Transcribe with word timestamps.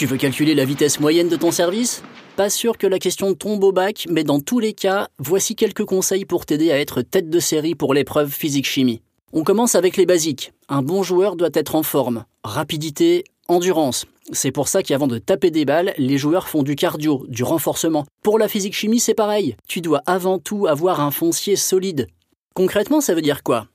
Tu 0.00 0.06
veux 0.06 0.16
calculer 0.16 0.54
la 0.54 0.64
vitesse 0.64 0.98
moyenne 0.98 1.28
de 1.28 1.36
ton 1.36 1.50
service? 1.50 2.02
Pas 2.34 2.48
sûr 2.48 2.78
que 2.78 2.86
la 2.86 2.98
question 2.98 3.34
tombe 3.34 3.62
au 3.62 3.70
bac, 3.70 4.06
mais 4.08 4.24
dans 4.24 4.40
tous 4.40 4.58
les 4.58 4.72
cas, 4.72 5.08
voici 5.18 5.54
quelques 5.54 5.84
conseils 5.84 6.24
pour 6.24 6.46
t'aider 6.46 6.70
à 6.72 6.80
être 6.80 7.02
tête 7.02 7.28
de 7.28 7.38
série 7.38 7.74
pour 7.74 7.92
l'épreuve 7.92 8.30
physique-chimie. 8.30 9.02
On 9.34 9.44
commence 9.44 9.74
avec 9.74 9.98
les 9.98 10.06
basiques. 10.06 10.54
Un 10.70 10.80
bon 10.80 11.02
joueur 11.02 11.36
doit 11.36 11.50
être 11.52 11.74
en 11.74 11.82
forme. 11.82 12.24
Rapidité, 12.44 13.24
endurance. 13.46 14.06
C'est 14.32 14.52
pour 14.52 14.68
ça 14.68 14.82
qu'avant 14.82 15.06
de 15.06 15.18
taper 15.18 15.50
des 15.50 15.66
balles, 15.66 15.92
les 15.98 16.16
joueurs 16.16 16.48
font 16.48 16.62
du 16.62 16.76
cardio, 16.76 17.26
du 17.28 17.44
renforcement. 17.44 18.06
Pour 18.22 18.38
la 18.38 18.48
physique-chimie, 18.48 19.00
c'est 19.00 19.12
pareil. 19.12 19.54
Tu 19.68 19.82
dois 19.82 20.00
avant 20.06 20.38
tout 20.38 20.66
avoir 20.66 21.00
un 21.00 21.10
foncier 21.10 21.56
solide. 21.56 22.06
Concrètement, 22.54 23.02
ça 23.02 23.12
veut 23.12 23.20
dire 23.20 23.42
quoi? 23.42 23.66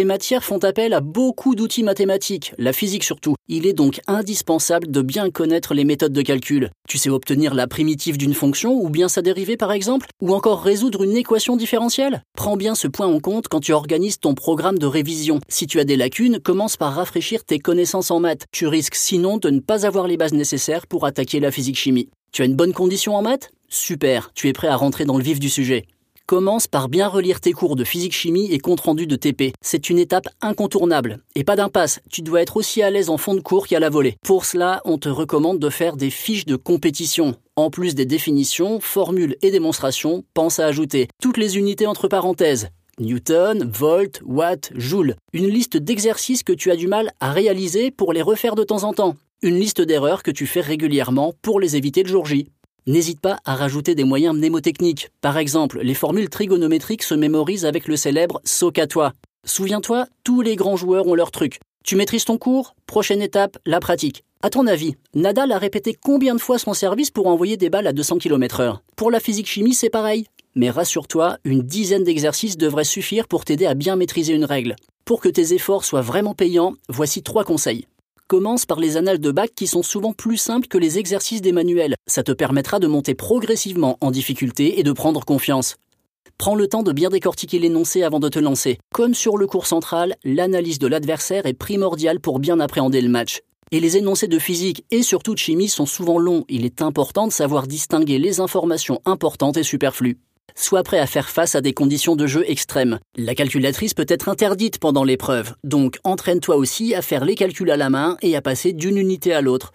Ces 0.00 0.04
matières 0.04 0.44
font 0.44 0.58
appel 0.58 0.92
à 0.92 1.00
beaucoup 1.00 1.54
d'outils 1.54 1.82
mathématiques, 1.82 2.52
la 2.58 2.72
physique 2.72 3.02
surtout. 3.02 3.34
Il 3.48 3.66
est 3.66 3.72
donc 3.72 4.00
indispensable 4.06 4.90
de 4.90 5.02
bien 5.02 5.30
connaître 5.30 5.74
les 5.74 5.84
méthodes 5.84 6.12
de 6.12 6.22
calcul. 6.22 6.70
Tu 6.88 6.96
sais 6.96 7.10
obtenir 7.10 7.54
la 7.54 7.66
primitive 7.66 8.16
d'une 8.16 8.32
fonction 8.34 8.72
ou 8.72 8.88
bien 8.88 9.08
sa 9.08 9.20
dérivée 9.20 9.56
par 9.56 9.72
exemple, 9.72 10.06
ou 10.22 10.32
encore 10.32 10.62
résoudre 10.62 11.02
une 11.02 11.16
équation 11.16 11.56
différentielle 11.56 12.22
Prends 12.36 12.56
bien 12.56 12.74
ce 12.74 12.86
point 12.86 13.08
en 13.08 13.18
compte 13.18 13.48
quand 13.48 13.60
tu 13.60 13.72
organises 13.72 14.20
ton 14.20 14.34
programme 14.34 14.78
de 14.78 14.86
révision. 14.86 15.40
Si 15.48 15.66
tu 15.66 15.80
as 15.80 15.84
des 15.84 15.96
lacunes, 15.96 16.38
commence 16.40 16.76
par 16.76 16.94
rafraîchir 16.94 17.44
tes 17.44 17.58
connaissances 17.58 18.10
en 18.10 18.20
maths. 18.20 18.46
Tu 18.52 18.68
risques 18.68 18.94
sinon 18.94 19.38
de 19.38 19.50
ne 19.50 19.60
pas 19.60 19.86
avoir 19.86 20.06
les 20.06 20.16
bases 20.16 20.34
nécessaires 20.34 20.86
pour 20.86 21.04
attaquer 21.04 21.40
la 21.40 21.50
physique-chimie. 21.50 22.10
Tu 22.32 22.42
as 22.42 22.44
une 22.44 22.54
bonne 22.54 22.72
condition 22.72 23.16
en 23.16 23.22
maths? 23.22 23.50
Super, 23.68 24.30
tu 24.34 24.48
es 24.48 24.52
prêt 24.52 24.68
à 24.68 24.76
rentrer 24.76 25.04
dans 25.04 25.16
le 25.16 25.24
vif 25.24 25.40
du 25.40 25.50
sujet. 25.50 25.86
Commence 26.30 26.68
par 26.68 26.88
bien 26.88 27.08
relire 27.08 27.40
tes 27.40 27.50
cours 27.50 27.74
de 27.74 27.82
physique-chimie 27.82 28.52
et 28.52 28.60
compte 28.60 28.82
rendu 28.82 29.08
de 29.08 29.16
TP. 29.16 29.52
C'est 29.60 29.90
une 29.90 29.98
étape 29.98 30.28
incontournable. 30.40 31.18
Et 31.34 31.42
pas 31.42 31.56
d'impasse, 31.56 31.98
tu 32.08 32.22
dois 32.22 32.40
être 32.40 32.56
aussi 32.56 32.82
à 32.82 32.90
l'aise 32.90 33.10
en 33.10 33.16
fond 33.16 33.34
de 33.34 33.40
cours 33.40 33.66
qu'à 33.66 33.80
la 33.80 33.90
volée. 33.90 34.14
Pour 34.22 34.44
cela, 34.44 34.80
on 34.84 34.96
te 34.96 35.08
recommande 35.08 35.58
de 35.58 35.68
faire 35.68 35.96
des 35.96 36.08
fiches 36.08 36.46
de 36.46 36.54
compétition. 36.54 37.34
En 37.56 37.68
plus 37.68 37.96
des 37.96 38.06
définitions, 38.06 38.78
formules 38.78 39.34
et 39.42 39.50
démonstrations, 39.50 40.22
pense 40.32 40.60
à 40.60 40.66
ajouter 40.66 41.08
toutes 41.20 41.36
les 41.36 41.58
unités 41.58 41.88
entre 41.88 42.06
parenthèses. 42.06 42.68
Newton, 43.00 43.68
volt, 43.68 44.22
watt, 44.24 44.70
joule. 44.76 45.16
Une 45.32 45.48
liste 45.48 45.78
d'exercices 45.78 46.44
que 46.44 46.52
tu 46.52 46.70
as 46.70 46.76
du 46.76 46.86
mal 46.86 47.10
à 47.18 47.32
réaliser 47.32 47.90
pour 47.90 48.12
les 48.12 48.22
refaire 48.22 48.54
de 48.54 48.62
temps 48.62 48.84
en 48.84 48.92
temps. 48.92 49.16
Une 49.42 49.58
liste 49.58 49.80
d'erreurs 49.80 50.22
que 50.22 50.30
tu 50.30 50.46
fais 50.46 50.60
régulièrement 50.60 51.34
pour 51.42 51.58
les 51.58 51.74
éviter 51.74 52.04
le 52.04 52.08
jour 52.08 52.24
J. 52.24 52.52
N'hésite 52.86 53.20
pas 53.20 53.38
à 53.44 53.54
rajouter 53.54 53.94
des 53.94 54.04
moyens 54.04 54.34
mnémotechniques. 54.34 55.10
Par 55.20 55.38
exemple, 55.38 55.80
les 55.82 55.94
formules 55.94 56.30
trigonométriques 56.30 57.02
se 57.02 57.14
mémorisent 57.14 57.66
avec 57.66 57.86
le 57.88 57.96
célèbre 57.96 58.40
Socatois. 58.44 59.12
Souviens-toi, 59.44 60.06
tous 60.24 60.40
les 60.40 60.56
grands 60.56 60.76
joueurs 60.76 61.06
ont 61.06 61.14
leur 61.14 61.30
truc. 61.30 61.60
Tu 61.84 61.96
maîtrises 61.96 62.24
ton 62.24 62.38
cours 62.38 62.74
Prochaine 62.86 63.22
étape, 63.22 63.58
la 63.66 63.80
pratique. 63.80 64.24
À 64.42 64.50
ton 64.50 64.66
avis, 64.66 64.96
Nadal 65.14 65.52
a 65.52 65.58
répété 65.58 65.94
combien 65.94 66.34
de 66.34 66.40
fois 66.40 66.58
son 66.58 66.72
service 66.72 67.10
pour 67.10 67.26
envoyer 67.26 67.56
des 67.56 67.68
balles 67.68 67.86
à 67.86 67.92
200 67.92 68.18
km/h 68.18 68.78
Pour 68.96 69.10
la 69.10 69.20
physique-chimie, 69.20 69.74
c'est 69.74 69.90
pareil. 69.90 70.26
Mais 70.54 70.70
rassure-toi, 70.70 71.36
une 71.44 71.62
dizaine 71.62 72.04
d'exercices 72.04 72.56
devraient 72.56 72.84
suffire 72.84 73.28
pour 73.28 73.44
t'aider 73.44 73.66
à 73.66 73.74
bien 73.74 73.96
maîtriser 73.96 74.32
une 74.32 74.44
règle. 74.44 74.76
Pour 75.04 75.20
que 75.20 75.28
tes 75.28 75.54
efforts 75.54 75.84
soient 75.84 76.00
vraiment 76.00 76.34
payants, 76.34 76.74
voici 76.88 77.22
trois 77.22 77.44
conseils. 77.44 77.86
Commence 78.30 78.64
par 78.64 78.78
les 78.78 78.96
annales 78.96 79.18
de 79.18 79.32
bac 79.32 79.50
qui 79.56 79.66
sont 79.66 79.82
souvent 79.82 80.12
plus 80.12 80.36
simples 80.36 80.68
que 80.68 80.78
les 80.78 81.00
exercices 81.00 81.42
des 81.42 81.50
manuels. 81.50 81.96
Ça 82.06 82.22
te 82.22 82.30
permettra 82.30 82.78
de 82.78 82.86
monter 82.86 83.16
progressivement 83.16 83.98
en 84.00 84.12
difficulté 84.12 84.78
et 84.78 84.84
de 84.84 84.92
prendre 84.92 85.24
confiance. 85.24 85.74
Prends 86.38 86.54
le 86.54 86.68
temps 86.68 86.84
de 86.84 86.92
bien 86.92 87.08
décortiquer 87.08 87.58
l'énoncé 87.58 88.04
avant 88.04 88.20
de 88.20 88.28
te 88.28 88.38
lancer. 88.38 88.78
Comme 88.94 89.14
sur 89.14 89.36
le 89.36 89.48
cours 89.48 89.66
central, 89.66 90.14
l'analyse 90.22 90.78
de 90.78 90.86
l'adversaire 90.86 91.44
est 91.44 91.54
primordiale 91.54 92.20
pour 92.20 92.38
bien 92.38 92.60
appréhender 92.60 93.00
le 93.00 93.08
match. 93.08 93.40
Et 93.72 93.80
les 93.80 93.96
énoncés 93.96 94.28
de 94.28 94.38
physique 94.38 94.84
et 94.92 95.02
surtout 95.02 95.34
de 95.34 95.40
chimie 95.40 95.68
sont 95.68 95.84
souvent 95.84 96.20
longs. 96.20 96.44
Il 96.48 96.64
est 96.64 96.82
important 96.82 97.26
de 97.26 97.32
savoir 97.32 97.66
distinguer 97.66 98.20
les 98.20 98.38
informations 98.38 99.02
importantes 99.06 99.56
et 99.56 99.64
superflues. 99.64 100.18
Sois 100.54 100.82
prêt 100.82 100.98
à 100.98 101.06
faire 101.06 101.28
face 101.28 101.54
à 101.54 101.60
des 101.60 101.72
conditions 101.72 102.16
de 102.16 102.26
jeu 102.26 102.44
extrêmes. 102.48 102.98
La 103.16 103.34
calculatrice 103.34 103.94
peut 103.94 104.06
être 104.08 104.28
interdite 104.28 104.78
pendant 104.78 105.04
l'épreuve, 105.04 105.54
donc 105.64 105.98
entraîne-toi 106.04 106.56
aussi 106.56 106.94
à 106.94 107.02
faire 107.02 107.24
les 107.24 107.34
calculs 107.34 107.70
à 107.70 107.76
la 107.76 107.90
main 107.90 108.16
et 108.22 108.36
à 108.36 108.42
passer 108.42 108.72
d'une 108.72 108.98
unité 108.98 109.32
à 109.32 109.40
l'autre. 109.40 109.72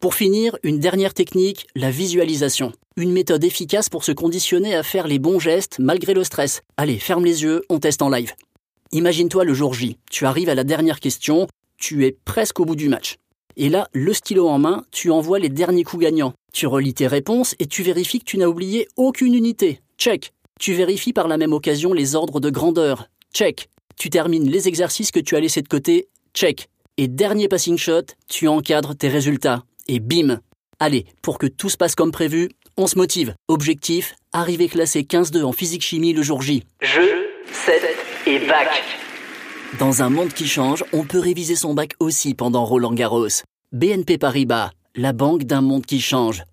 Pour 0.00 0.14
finir, 0.14 0.56
une 0.62 0.80
dernière 0.80 1.14
technique, 1.14 1.66
la 1.74 1.90
visualisation. 1.90 2.72
Une 2.96 3.12
méthode 3.12 3.42
efficace 3.42 3.88
pour 3.88 4.04
se 4.04 4.12
conditionner 4.12 4.74
à 4.74 4.82
faire 4.82 5.08
les 5.08 5.18
bons 5.18 5.38
gestes 5.38 5.78
malgré 5.78 6.14
le 6.14 6.24
stress. 6.24 6.60
Allez, 6.76 6.98
ferme 6.98 7.24
les 7.24 7.42
yeux, 7.42 7.62
on 7.70 7.78
teste 7.78 8.02
en 8.02 8.10
live. 8.10 8.34
Imagine-toi 8.92 9.44
le 9.44 9.54
jour 9.54 9.74
J. 9.74 9.96
Tu 10.10 10.26
arrives 10.26 10.48
à 10.48 10.54
la 10.54 10.62
dernière 10.62 11.00
question, 11.00 11.48
tu 11.78 12.04
es 12.04 12.16
presque 12.24 12.60
au 12.60 12.64
bout 12.64 12.76
du 12.76 12.88
match. 12.88 13.16
Et 13.56 13.68
là, 13.68 13.88
le 13.92 14.12
stylo 14.12 14.48
en 14.48 14.58
main, 14.58 14.84
tu 14.90 15.10
envoies 15.10 15.38
les 15.38 15.48
derniers 15.48 15.84
coups 15.84 16.02
gagnants. 16.02 16.34
Tu 16.52 16.66
relis 16.66 16.94
tes 16.94 17.06
réponses 17.06 17.54
et 17.58 17.66
tu 17.66 17.82
vérifies 17.82 18.18
que 18.18 18.24
tu 18.24 18.38
n'as 18.38 18.46
oublié 18.46 18.88
aucune 18.96 19.34
unité. 19.34 19.80
Check. 19.98 20.32
Tu 20.60 20.74
vérifies 20.74 21.12
par 21.12 21.28
la 21.28 21.36
même 21.36 21.52
occasion 21.52 21.92
les 21.92 22.14
ordres 22.14 22.40
de 22.40 22.50
grandeur. 22.50 23.08
Check. 23.32 23.68
Tu 23.96 24.10
termines 24.10 24.50
les 24.50 24.68
exercices 24.68 25.10
que 25.10 25.20
tu 25.20 25.36
as 25.36 25.40
laissés 25.40 25.62
de 25.62 25.68
côté. 25.68 26.08
Check. 26.34 26.68
Et 26.96 27.08
dernier 27.08 27.48
passing 27.48 27.76
shot, 27.76 28.02
tu 28.28 28.48
encadres 28.48 28.96
tes 28.96 29.08
résultats. 29.08 29.64
Et 29.88 30.00
bim. 30.00 30.40
Allez, 30.80 31.06
pour 31.22 31.38
que 31.38 31.46
tout 31.46 31.68
se 31.68 31.76
passe 31.76 31.94
comme 31.94 32.12
prévu, 32.12 32.50
on 32.76 32.86
se 32.86 32.96
motive. 32.96 33.34
Objectif, 33.48 34.14
arriver 34.32 34.68
classé 34.68 35.02
15-2 35.02 35.42
en 35.44 35.52
physique-chimie 35.52 36.12
le 36.12 36.22
jour 36.22 36.42
J. 36.42 36.64
Jeu, 36.80 37.28
7 37.52 37.82
et 38.26 38.38
bac. 38.40 38.68
Dans 39.78 40.02
un 40.02 40.10
monde 40.10 40.32
qui 40.32 40.46
change, 40.46 40.84
on 40.92 41.04
peut 41.04 41.18
réviser 41.18 41.56
son 41.56 41.74
bac 41.74 41.94
aussi 41.98 42.34
pendant 42.34 42.64
Roland 42.64 42.92
Garros. 42.92 43.42
BNP 43.72 44.18
Paribas, 44.18 44.70
la 44.94 45.12
banque 45.12 45.44
d'un 45.44 45.60
monde 45.60 45.86
qui 45.86 46.00
change. 46.00 46.44